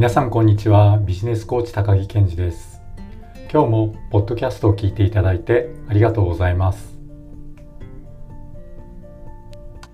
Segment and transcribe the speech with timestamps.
[0.00, 0.96] 皆さんこんにちは。
[0.96, 2.80] ビジネスコーチ高木健二です。
[3.52, 6.98] 今日もポッドキャストを聞いていただいてありがとうございます。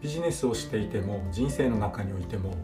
[0.00, 2.54] ビジネスをしていても人生の中においても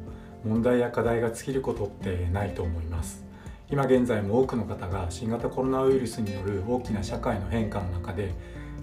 [0.44, 3.24] 問題や課題が尽きることってないと思います。
[3.68, 8.30] 今現在も多くの方が新型コロナウイルスによる大きな社会の変化の中で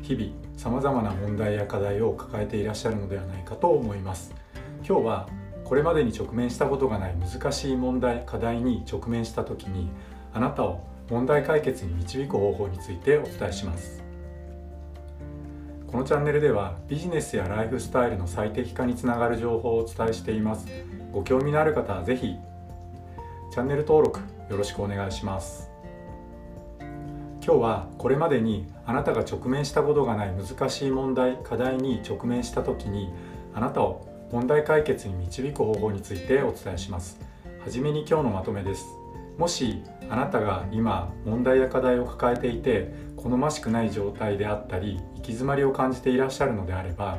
[0.01, 4.35] 日々さまざまな問題や課題を抱えていらっしゃるのではないかと思います。
[4.85, 5.29] 今日は
[5.69, 9.91] これまでに直面したことがない難しい問題課題に直面した時に
[10.33, 14.03] あなたを問題解決に導く方法についてお伝えします。
[15.85, 20.65] このチャンネルではビジネスやライフスタイルの最適化につながる情報をお伝えしています。
[21.13, 22.35] ご興味のある方は是非
[23.51, 25.69] チャンネル登録よろしくお願いします。
[27.45, 33.13] 今日はこれまでにあなたが直面したことがない難しい問題課題に直面した時に
[33.53, 37.19] あなたを問題解決に導く方法についてお伝えします
[37.63, 38.85] はじめに今日のまとめです
[39.37, 47.17] もしあなたが今問題や課題を抱えていて好ましくない状態であったり行き詰まりを感じていらっしゃるのであれば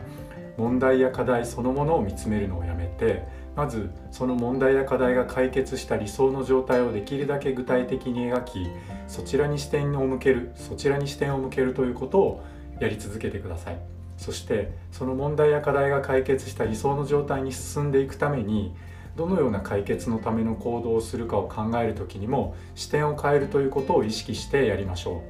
[0.56, 8.66] 問題や課題そのものを見つめるのをやめてまずその問題や課題が解決した理想の状態をできるだけ具体的に描き
[9.08, 12.44] そちらに視点を向けるそちらに視点を向けるということを
[12.78, 13.99] やり続けてください。
[14.20, 18.76] そしてその問題や課題が解決した理想の状態に進んでいくために
[19.16, 25.22] どのような解決のための行動をするかを考える時にも視点を変えるということを意識してやりましょ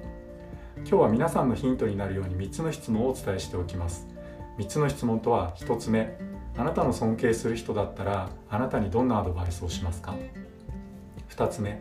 [0.77, 0.81] う。
[0.81, 4.09] 今日は皆さんのヒントになるように3つの質問をお伝えしておきます。
[4.59, 6.19] 3つの質問とは1つ目
[6.59, 10.17] あなたの尊敬する人だったらあなたにどんなアドバイスをしますか
[11.31, 11.81] ？2つ目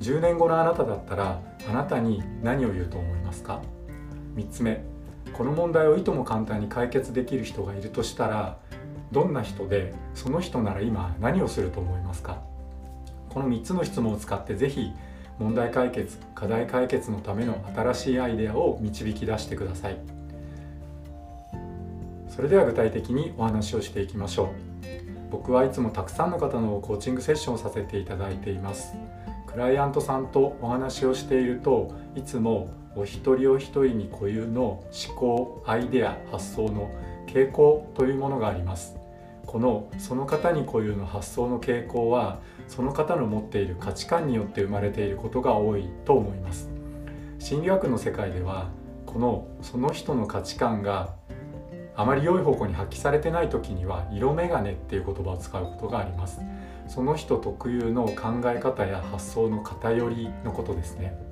[0.00, 3.62] 10年後のあなただったらあなたに何を言うと思いますか
[4.36, 4.91] ？3つ目
[5.32, 8.58] この問題をいとも簡単に解決できる人がいるとしたら
[9.10, 12.40] どんな人でその人なら今何をすると思いますか？
[13.28, 14.92] この3つの質問を使って是非
[15.38, 19.96] 問題解決課題解決のための新しいアイデアを導き出してください。
[22.28, 24.48] それでは具体的にお話をしていきましょう。
[25.30, 28.94] 僕はいつもたくさんの方のコーチングセッションをさせていただいています。
[29.46, 36.90] クライアントさんとお話をしているといつもお一人お一人に固有の思考アイデア発想の
[37.26, 38.96] 傾向というものがあります。
[39.46, 46.70] このその方に固有の発想の傾向はその方の持っている価値観によって生まれていることが多いと思います。
[47.38, 48.68] 心理学の世界では
[49.06, 51.14] このその人の価値観が
[51.94, 56.40] あまり良い方向に発揮されてない時には色眼鏡っていう言葉を使うことがあります。
[56.88, 61.31] その人特有の考え方や発想の偏りのことですね。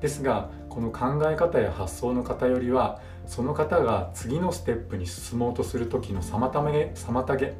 [0.00, 7.54] ですがこの考え方や発想の偏りはその方が次のステップに進もうとする時の妨げ妨げ。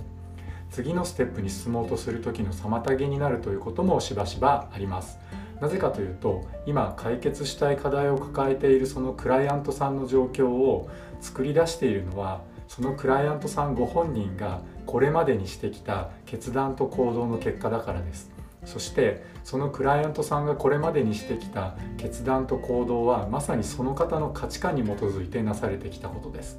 [0.70, 5.18] 次のステップに進もうとする時の妨げになるということもしばしばあります。
[5.60, 10.88] なぜかというと今解決したい課題を抱えているそのクライアントさんの状況を
[11.20, 18.37] 作り出しているのはそのクライアントさんご本人がこれまでにしてきた決断と行動の結果だからです。
[18.64, 26.58] そしてそのクライアントさんがこれまでにしてきた決断と行動はまさにその方の価値観に基づいてなされてきたことです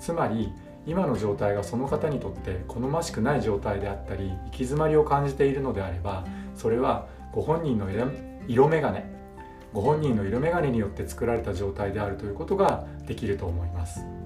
[0.00, 0.52] つまり
[0.86, 6.24] 今の状態がその方にとって好ましくない状態であったり行き詰まりを感じているのであれば
[6.56, 7.88] それはご本人の
[8.48, 9.00] 色眼鏡
[9.72, 14.21] ご本人の色眼鏡によって作られた状態であるということができると思います。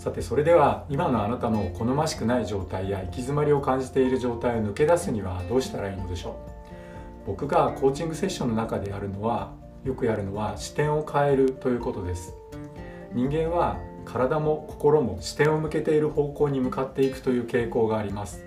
[0.00, 7.26] さてそれでは今のあなたの好ましくない状態や行き詰まりを感じている状態を抜け出すにはどうしたらいいのでしょう？
[7.26, 9.52] 僕がコーチングセッションの中でやるのは
[9.84, 12.32] よくやるのは視点を変えるということです。
[13.12, 18.42] 人間は体も心も視点を向けている方向に向かっていくという傾向があります。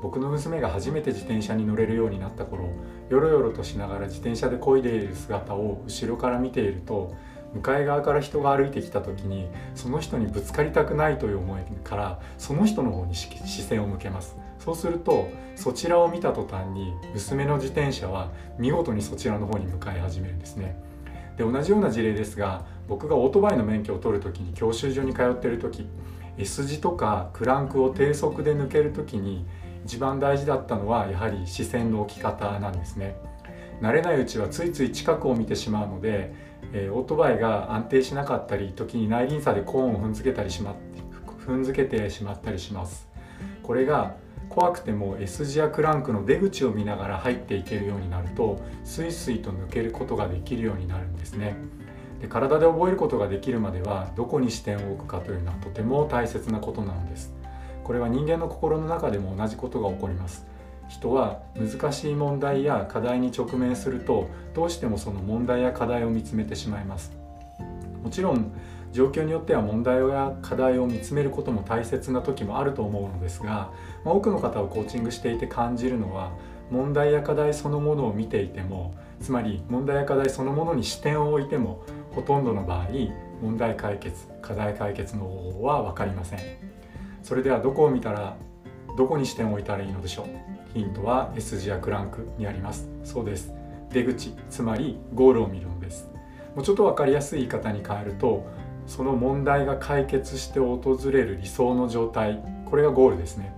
[0.00, 2.70] 僕の娘が初めて自転車に乗れるようになった頃
[3.10, 7.14] よろよろとしながら自転車で漕いでいる姿を後ろから見ていると
[7.54, 14.36] 向かい側から人が歩いてきた時にその人にぶつかりたくないという思いからその人の方に視線を向けます。
[14.58, 20.76] そうするとそちらを見た途端に娘の自転車は見事にそちらの方に向かい始めるんですね。
[21.36, 25.86] で同じような事例ですが僕がオートバイの免許を取る時に教習所に通っている時
[26.38, 29.46] S 字とかクランクを低速で抜ける時に
[29.84, 33.16] 一番大事だったのはやはり視線の置き方なんですね。
[33.80, 36.32] 慣れないうちはついつい近くを見てしまうので
[36.72, 40.74] えー、オートバイが安定しなかったり時に内輪差でコーンを踏んづけたりしま
[41.46, 43.08] 踏んづけてしまったりします。
[43.62, 44.16] これが
[44.48, 51.56] 怖くても S 字やクランクの出口を見ながら入っていけるようになるとスイスイと抜けることができるようになるんですね。
[52.20, 57.32] で体で覚えることができるまではどこに視点を置くかというのはとても大切なことなのです。
[57.82, 60.46] これは人間の心の中でも同じことが起こります。
[60.88, 67.12] 人は難しい問題や課題に直面するとどうしてもその問題や課題を見つめてしまいます。
[68.02, 68.52] もちろん
[68.92, 73.72] 状況によっては問題や課題を見つめることも大切な時もあると思うのですが、
[74.04, 76.32] まあ、多くの方をコーチングしていて感じるのは
[76.70, 81.82] 問題や課題そのものを見ていてもつまり問題や課題そのものに視点を置いても
[82.14, 82.88] ほとんどの場合
[83.40, 86.40] 問題解決課題解決の方法は分かりません。
[87.22, 88.36] それではどこを見たら
[88.96, 90.26] どこに視点を置いたらいいのでしょう？
[90.74, 92.88] ヒントは S 字やクランクにあります。
[93.04, 93.52] そうです。
[93.90, 96.08] 出口つまりゴールを見るのです。
[96.54, 98.46] もうちょっと分かりやすい言い方に変えると
[98.86, 102.42] その問題が解決して訪れる理想の状態。
[102.66, 103.54] これがゴールですね。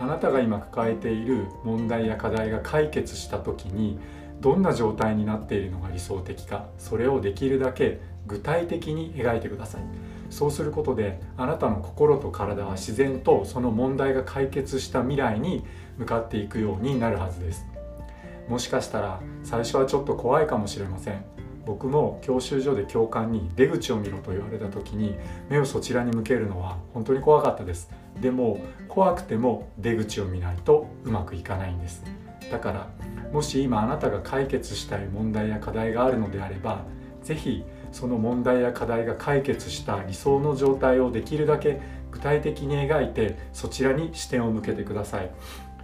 [0.00, 3.98] あなたが今抱えている問題や課題が解決した時に
[4.40, 9.82] どんな状態になっているのが理想的かそれをできるだけ具体的に描いてください。
[10.34, 15.64] そうすることであなたの心と体は自然とその問題が解決した未来に
[15.96, 17.64] 向かっていくようになるはずです。
[18.48, 21.24] もしかしたら最初はちょっと怖いかもしれません。
[21.64, 25.14] 僕も教習所で教官に出口を見ろと言われた時に
[25.48, 27.88] 目をそちらに向けるのは本当に怖かったです。
[28.20, 28.58] でも
[28.88, 32.02] 怖くても出口を見ないとうまくいかないんです。
[32.50, 32.88] だから
[33.32, 36.84] もし今あなたが解決したい問題や課題があるのであれば
[37.22, 37.64] 是非
[37.94, 41.80] その問題や課題が解決した理想の状態をできるだけ
[42.10, 45.30] 具体的に描いてそちらに視点を向けてください。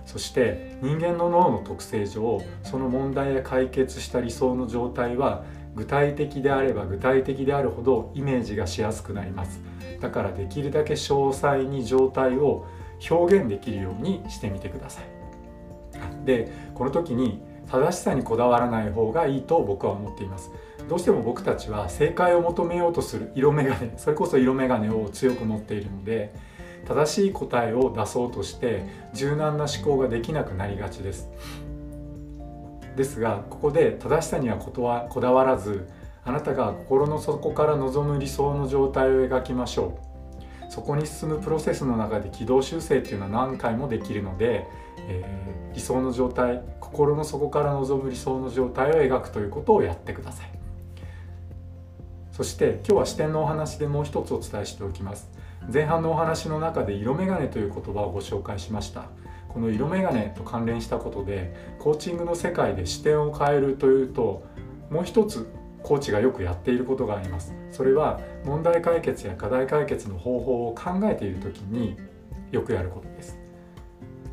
[0.07, 5.45] そして人間の脳の特性上その問題や解決した理想の状態は
[5.77, 9.61] 具体的であれば具体的であるほどイメージがしやすくなります。
[10.01, 12.67] だからできるだけ詳細に状態を
[13.09, 15.05] 表現できるようにしてみてください。
[16.27, 17.41] でこの時に
[17.71, 20.51] 正しさにこだわらない方がいいと僕は思っています。
[20.91, 26.35] どうしても僕たちは正解を求めようとする色眼鏡 それこそ色眼鏡を強く持っているので
[26.85, 28.83] 正しい答えを出そうとして
[29.13, 31.31] 柔軟な思考ができなくなりがちです。
[32.97, 35.87] ですがここで正しさにはこだわらず
[36.25, 39.93] あなたが心の底から望む理想の状態を描きましょ
[40.67, 40.73] う。
[40.73, 44.67] そこに進むプロセスの中で軌道修正っていうのは何回もできるので、
[45.09, 50.60] えー、理想の状態心の底から望む理想の状態を描くということをやってください。
[52.33, 55.31] そして今日は視点のお話でもう一つお伝えしておきます。
[55.73, 59.05] 前半のお話の中で色眼鏡という言葉をご紹介しました。
[59.49, 64.45] この色眼鏡と関連したことでコーチングの世界で視点を変えるというと
[64.91, 65.49] もう一つ
[65.83, 67.55] コーチがよくやっていることがあります。
[67.73, 71.97] それは問題解決や課題解決の方法を考えている時に
[72.53, 73.39] よくやることです。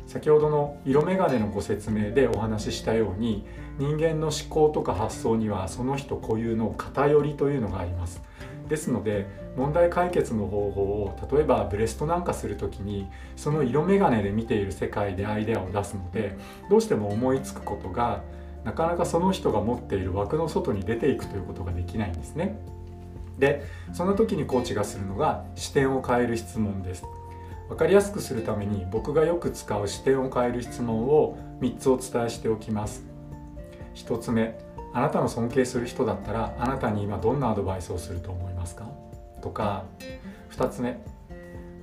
[0.06, 3.46] 先ほどの色眼鏡のご説明でお話ししたように
[3.78, 8.20] 人間の思考とか発想にはその人固有の偏りというのがあります
[8.68, 9.26] ですので
[9.56, 16.36] 問題解決の方法を例えばブレストなんかする時にその色眼鏡で見ている世界でアイデアを出すので
[16.68, 18.22] どうしても思いつくことが
[18.64, 22.58] なかなかその人が持っている枠の外に出ていくということができないんですね。
[23.38, 27.04] でその時にコーチがするのが視点を変える質問です。
[27.68, 33.07] 分かりやすくするために僕がよく使う視点を変える質問を3つお伝えしておきます。
[33.94, 34.58] 1つ目
[34.94, 38.88] あなたの尊敬する人だったらあなたに今どんなアドバイスをすると思いますか？
[39.42, 39.84] とか
[40.50, 40.98] 2つ目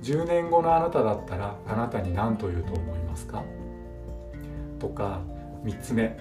[0.02, 3.42] 10年後のあなただったらあなたに何と言うと思いますか？
[4.78, 5.20] とか
[5.64, 6.18] 3つ目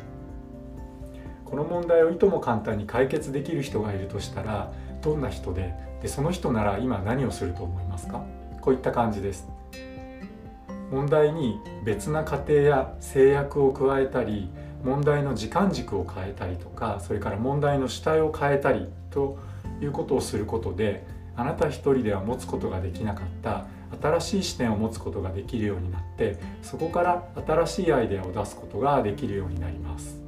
[1.43, 8.23] この問題をいとも簡単に解決できる人がいるとしたらどんな人ででその人なら今何をすると思いますか？
[8.61, 9.47] こういった感じです。
[10.91, 14.49] 問題に別な過程や制約を加えたり
[14.85, 19.39] 問題の時間軸を変えたりとかそれから問題の主体を変えたりと
[19.81, 23.65] いうことをすることであなた一人では持つことができなかった
[23.99, 30.21] 新しい視点を持つことができるようになってそこから新しいアイデアを出すことができるようになります。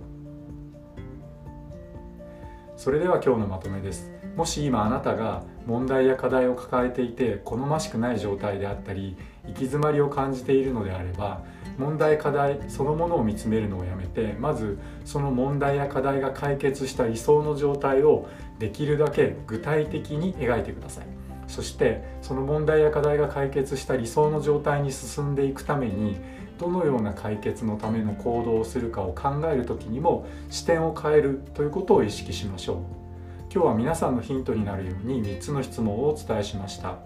[2.76, 4.12] それでは今日のまとめです。
[4.36, 11.44] もし今あなたが問題や課題を抱えていて好ましくない状態であったり行き詰まりを感じているのであれば
[11.78, 18.28] 問題課題そのものを見つめるのをやめてまずその問題や課題が解決した理想の状態を
[18.60, 21.06] できるだけ具体的に描いてください。
[21.48, 26.18] そしてその問題や課題が解決した理想の状態に進んでいくために
[26.58, 33.08] どのような解決のための行動をするかを考える時にも視点を変えるということを意識しましょう。
[33.54, 36.98] 今日は皆さんのヒントになるように3つの質問をお伝えしました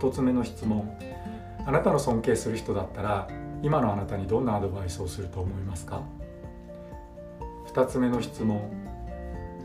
[0.00, 0.92] 1つ目の質問
[1.64, 3.28] あなたの尊敬する人だったら
[3.62, 6.02] 今のあなたにどんなアドバイスをすると思いますか
[7.72, 8.70] ？2つ目の質問。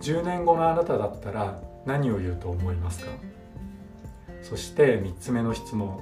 [0.01, 3.11] 10年後のあなただったら何を言うと思いますか？
[4.41, 5.99] そして3つ目の質問。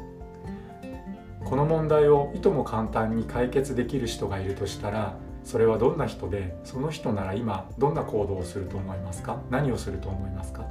[1.44, 9.42] この問題をいとも簡単に解決できる人がいるとしたらそれはどんな人でその人なら今どんな行動をすると思いますか？
[9.50, 10.66] 何をすると思いますか？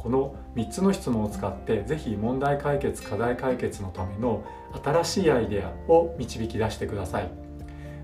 [0.00, 4.42] この3つの質問を使って是非問題解決課題解決のための
[4.82, 7.30] 新しいアイデアを導き出してください。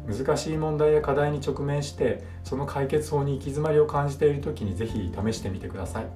[0.07, 6.07] 難しい問題や課題に直面してその解決法に行き詰まりを感じている時に是非試してみてください。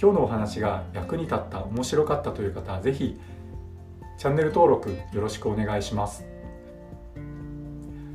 [0.00, 3.20] 今日のお話が役に立った面白かったという方は是非
[4.16, 6.24] チャンネル登録よろしくお願いします。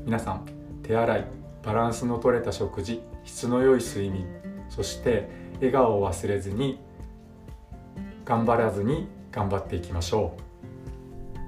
[0.03, 0.47] 皆さん
[0.81, 1.25] 手洗い
[1.61, 4.25] バランスの取れた食事質の良い睡眠
[4.69, 6.79] そして笑顔を忘れずに
[8.23, 10.35] 頑張らずに頑張っていきましょ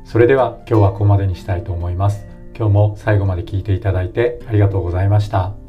[0.06, 2.26] うそれでは今日はここまでにしたいと思います
[2.58, 5.66] 今日も最後まで聞いていただいてありがとうございました。